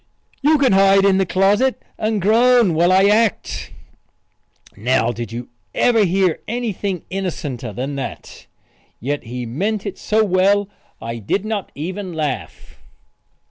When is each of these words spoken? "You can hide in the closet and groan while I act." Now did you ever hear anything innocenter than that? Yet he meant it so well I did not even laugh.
"You 0.41 0.57
can 0.57 0.71
hide 0.71 1.05
in 1.05 1.19
the 1.19 1.27
closet 1.27 1.79
and 1.95 2.19
groan 2.19 2.73
while 2.73 2.91
I 2.91 3.03
act." 3.05 3.71
Now 4.75 5.11
did 5.11 5.31
you 5.31 5.49
ever 5.75 6.05
hear 6.05 6.39
anything 6.47 7.03
innocenter 7.11 7.71
than 7.71 7.93
that? 7.97 8.47
Yet 8.99 9.25
he 9.25 9.45
meant 9.45 9.85
it 9.85 9.99
so 9.99 10.23
well 10.25 10.69
I 10.99 11.19
did 11.19 11.45
not 11.45 11.71
even 11.75 12.13
laugh. 12.13 12.79